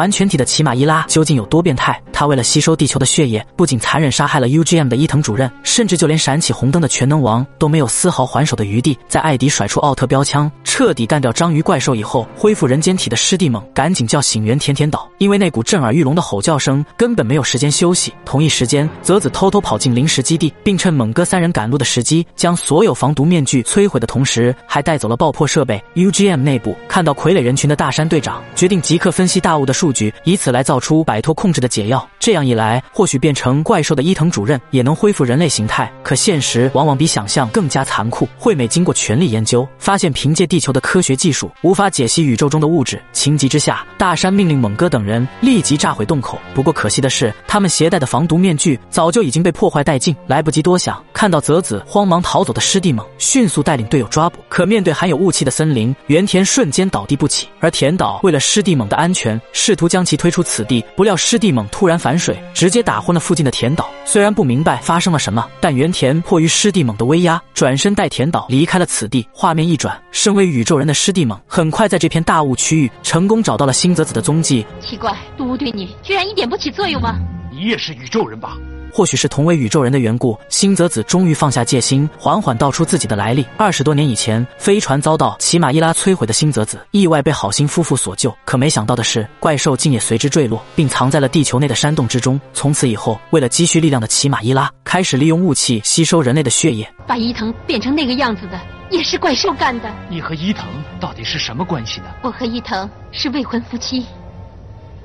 [0.00, 2.02] 完全体的奇马伊拉究竟有多变态？
[2.10, 8.98] 他为了吸收地球的血液，不仅残忍杀害了 UGM 的伊藤主任，甚至就连闪起红灯的全能王都没有丝毫还手的余地。
[9.08, 18.14] 在艾迪甩出奥特标枪，彻底干掉章鱼怪兽以后，恢复人间体的师弟猛赶紧叫醒原田田岛，因为那股震耳欲聋的吼叫声根本没有时间休息。
[18.24, 25.82] 同一时间，泽子偷偷跑进临时基地，并趁猛哥三人赶路的时机，将所有防毒面具摧毁的同时，还带走了爆破设备。
[25.96, 32.08] UGM 内部看到傀儡人群的大山队长决定即刻分析大雾的数据，以此来造出摆脱控制的解药。
[32.20, 35.92] 这样一来，或许变成怪兽的伊藤主任也能恢复人类形态。
[36.04, 38.28] 可现实往往比想象更加残酷。
[38.38, 43.00] 惠美经过全力研究，发现凭借地地球的科学技术无法解析宇宙中的物质。
[43.12, 46.38] 情急之下，大山命令猛哥等人立即炸毁洞口。
[46.52, 51.02] 不过可惜的是，他们携带的防毒面具早就已经被破坏殆尽，来不及多想。
[51.14, 54.38] 看到泽子慌忙逃走的师弟猛，迅速带领队友抓捕。
[54.50, 57.48] 可面对含有雾气的森林，原田瞬间倒地不起。
[57.58, 63.88] 而田岛为了师弟猛的安全，试图将其推出此地，不料师弟猛突然反水，直接打昏了附近的田岛。
[64.04, 69.26] 虽然不明白发生了什么，但原田迫于师弟猛的威压，转身带田岛离开了此地。
[69.32, 74.66] 画面一转，身为宇宙人的师弟们很快在这片大雾区域成功找到了星泽子的踪迹。
[74.80, 77.18] 奇怪，毒对你居然一点不起作用吗？
[77.50, 78.56] 你也是宇宙人吧？
[78.92, 83.46] 或许是同为宇宙人的缘故，星泽子终于放下戒心，缓缓道出自己的来历。
[83.56, 88.36] 二十多年以前，飞船遭到奇马伊拉摧毁的星泽子，意外被好心夫妇所救。
[88.44, 92.40] 可没想到的是，怪兽竟也随之坠落，并藏在了地球内的山洞之中。
[92.52, 96.92] 从此以后，为了积蓄力量的奇马伊拉，开始利用雾气吸收人类的血液。
[97.06, 99.90] 把伊藤变成那个样子的，也是怪兽干的。
[100.08, 100.66] 你和伊藤
[101.00, 102.06] 到底是什么关系呢？
[102.22, 104.04] 我和伊藤是未婚夫妻。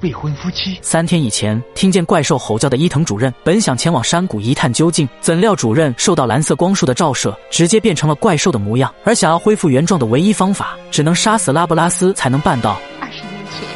[0.00, 0.78] 未婚夫妻。
[0.82, 8.92] 三天以前，听见怪兽吼叫的伊藤主任，本想前往山谷一探究竟，怎料主任受到蓝色光束的照射，直接变成了怪兽的模样。
[9.04, 12.78] 而想要恢复原状的唯一方法，只能杀死拉布拉斯才能办到。
[13.00, 13.66] 二十年前，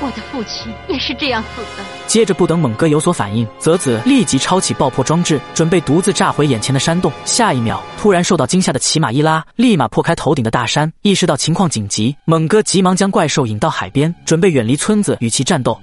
[0.00, 1.84] 我的父亲也是这样死的。
[2.14, 7.10] 接着，不等猛哥有所反应，泽子立即抄起爆破装置，准备独自炸毁眼前的山洞。
[7.24, 15.76] 下一秒，突然受到惊吓的奇马伊拉立马破开头顶的大山，意识到情况紧急，猛哥急忙将怪兽引到海边，准备远离村子与其战斗。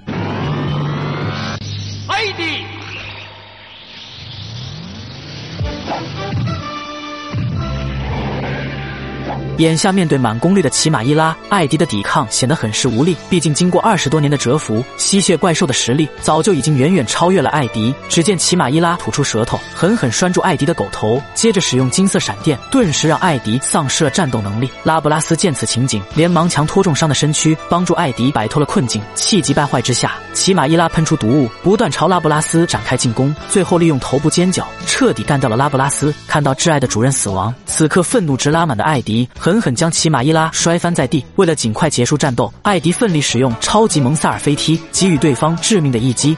[9.62, 13.16] 眼下面对满功率的奇马伊拉，艾迪的抵抗显得很是无力。
[13.30, 17.94] 毕竟经过二十多年的蛰伏，吸血怪兽的实力早就已经远远超越了艾迪。
[18.08, 24.68] 只见奇马伊拉吐出舌头，狠狠拴住艾迪的狗头，接着使用金色闪电，顿时让艾迪丧失了战斗能力。
[24.82, 29.00] 拉布拉斯见此情景，连忙强拖重伤的身躯，帮助艾迪摆脱了困境。
[29.14, 36.12] 气急败坏之下，奇马伊拉喷出毒雾，不断朝拉布拉斯展开进攻，最后利用头部尖角彻底干掉了拉布拉斯。
[36.26, 39.51] 看到挚爱的主人死亡，此刻愤怒值拉满的艾迪和。
[39.52, 41.22] 狠狠将奇马伊拉摔翻在地。
[41.36, 46.34] 为了尽快结束战斗，艾迪奋力使用超级蒙萨尔飞踢，给予对方致命的一击。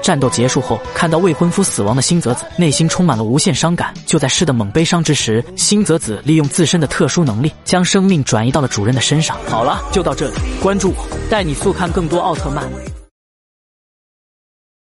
[0.00, 3.92] 战斗结束后，看到未婚夫死亡的星泽子，内心充满了无限伤感。
[4.06, 9.36] 就在诗的猛悲伤之时，星泽子利用自身的特殊能力，将生命转移到了主人的身上。
[9.46, 12.99] 好了，就到这里，关注我，带你速看更多奥特曼。